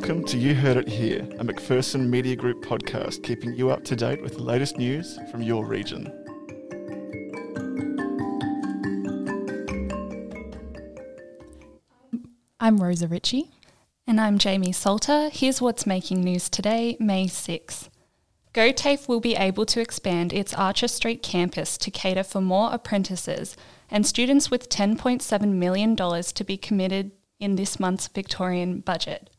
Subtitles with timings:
[0.00, 3.96] Welcome to You Heard It Here, a McPherson Media Group podcast keeping you up to
[3.96, 6.06] date with the latest news from your region.
[12.60, 13.50] I'm Rosa Ritchie.
[14.06, 15.30] And I'm Jamie Salter.
[15.32, 17.90] Here's what's making news today, May 6.
[18.54, 23.56] GoTAFE will be able to expand its Archer Street campus to cater for more apprentices
[23.90, 27.10] and students with $10.7 million to be committed
[27.40, 29.30] in this month's Victorian budget.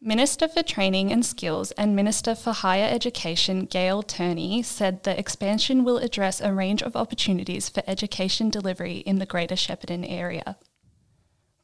[0.00, 5.82] Minister for Training and Skills and Minister for Higher Education Gayle Tierney said the expansion
[5.82, 10.56] will address a range of opportunities for education delivery in the Greater Shepparton area.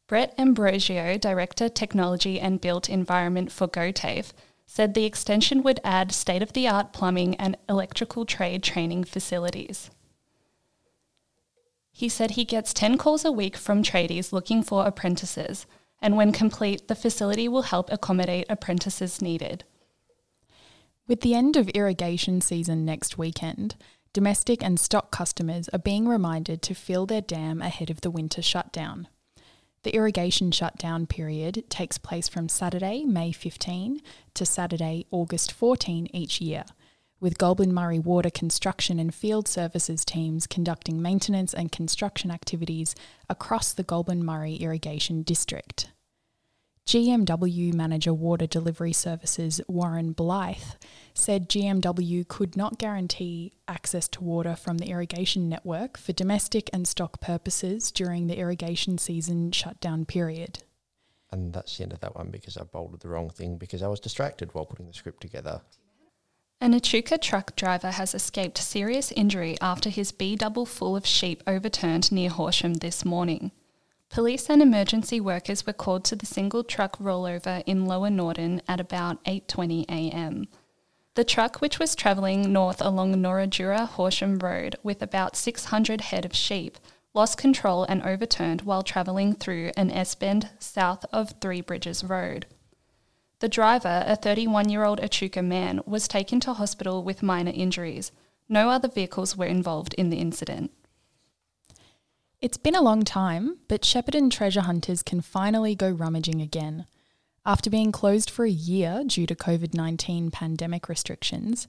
[0.09, 4.33] Brett Ambrosio, Director Technology and Built Environment for GoTAFE,
[4.66, 9.92] said the extension would add state of the art plumbing and electrical trade training facilities.
[11.92, 15.66] He said he gets 10 calls a week from tradies looking for apprentices
[16.04, 19.64] and when complete, the facility will help accommodate apprentices needed.
[21.08, 23.74] With the end of irrigation season next weekend,
[24.12, 28.42] domestic and stock customers are being reminded to fill their dam ahead of the winter
[28.42, 29.08] shutdown.
[29.83, 34.02] The irrigation shutdown period takes place from Saturday, May 15
[34.34, 36.66] to Saturday, August 14 each year,
[37.18, 42.94] with Goulburn Murray Water Construction and Field Services teams conducting maintenance and construction activities
[43.30, 45.89] across the Goulburn Murray Irrigation District.
[46.86, 50.77] GMW Manager Water Delivery Services Warren Blythe
[51.14, 56.86] said GMW could not guarantee access to water from the irrigation network for domestic and
[56.86, 60.58] stock purposes during the irrigation season shutdown period.
[61.32, 63.88] And that's the end of that one because I bolded the wrong thing because I
[63.88, 65.62] was distracted while putting the script together.
[66.60, 71.42] An Echuca truck driver has escaped serious injury after his B double full of sheep
[71.46, 73.50] overturned near Horsham this morning.
[74.15, 78.79] Police and emergency workers were called to the single truck rollover in Lower Norton at
[78.79, 80.47] about 8:20 a.m.
[81.17, 86.33] The truck, which was travelling north along Noradjuha Horsham Road with about 600 head of
[86.33, 86.79] sheep,
[87.13, 92.47] lost control and overturned while travelling through an S bend south of Three Bridges Road.
[93.41, 98.13] The driver, a 31 year old Echuca man, was taken to hospital with minor injuries.
[98.48, 100.70] No other vehicles were involved in the incident.
[102.44, 106.84] It's been a long time, but Shepparton treasure hunters can finally go rummaging again.
[107.46, 111.68] After being closed for a year due to COVID 19 pandemic restrictions,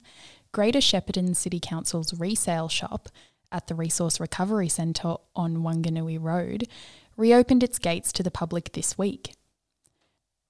[0.52, 3.08] Greater Shepparton City Council's resale shop
[3.50, 6.68] at the Resource Recovery Centre on Wanganui Road
[7.16, 9.32] reopened its gates to the public this week.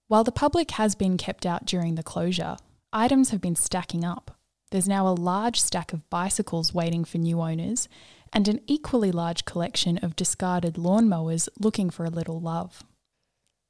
[0.09, 2.57] While the public has been kept out during the closure,
[2.93, 4.37] items have been stacking up.
[4.73, 7.89] There's now a large stack of bicycles waiting for new owners
[8.33, 12.85] and an equally large collection of discarded lawnmowers looking for a little love.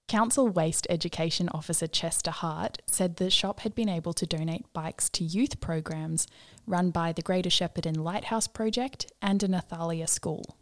[0.08, 5.08] Council Waste Education Officer Chester Hart said the shop had been able to donate bikes
[5.10, 6.28] to youth programs
[6.64, 10.56] run by the Greater Shepparton Lighthouse Project and an Athalia school.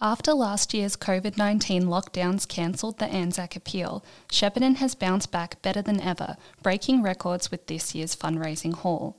[0.00, 5.80] After last year's COVID 19 lockdowns cancelled the Anzac appeal, Shepparton has bounced back better
[5.80, 9.16] than ever, breaking records with this year's fundraising haul.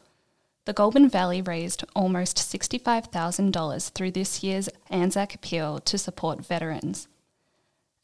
[0.66, 7.09] The Goulburn Valley raised almost $65,000 through this year's Anzac Appeal to support veterans.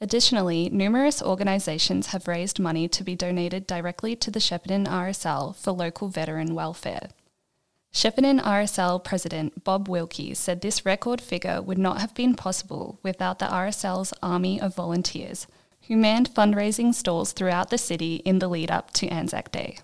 [0.02, 5.72] Additionally, numerous organisations have raised money to be donated directly to the Shepparton RSL for
[5.72, 7.10] local veteran welfare.
[7.94, 13.40] Shepparton RSL President Bob Wilkie said this record figure would not have been possible without
[13.40, 15.48] the RSL's army of volunteers,
[15.88, 19.80] who manned fundraising stalls throughout the city in the lead up to Anzac Day.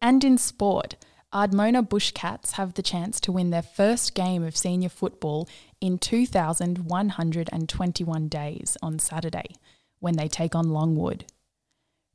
[0.00, 0.96] And in sport,
[1.34, 5.48] Ardmona Bushcats have the chance to win their first game of senior football
[5.80, 9.56] in 2,121 days on Saturday
[9.98, 11.24] when they take on Longwood.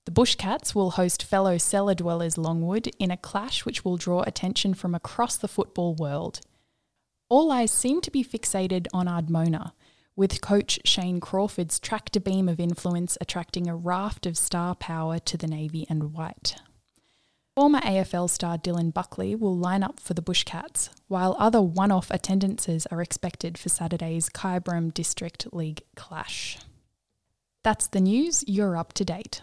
[0.05, 4.73] The Bushcats will host fellow cellar dwellers Longwood in a clash which will draw attention
[4.73, 6.39] from across the football world.
[7.27, 9.73] All eyes seem to be fixated on Ardmona,
[10.15, 15.35] with coach Shane Crawford's tractor beam of influence attracting a raft of star power to
[15.35, 16.55] the navy and white.
[17.59, 22.09] Former AFL star Dylan Buckley will line up for the Bushcats, while other one off
[22.09, 26.57] attendances are expected for Saturday's Kyabram District League clash.
[27.61, 29.41] That's the news, you're up to date.